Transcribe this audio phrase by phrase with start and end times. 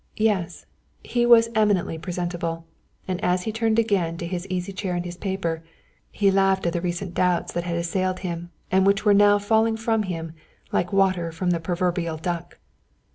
[0.17, 0.65] Yes,
[1.03, 2.65] he was eminently presentable,
[3.07, 5.63] and as he turned again to his easy chair and his paper,
[6.11, 9.77] he laughed at the recent doubts that had assailed him and which now were falling
[9.77, 10.33] from him
[10.71, 12.57] like water from the proverbial duck.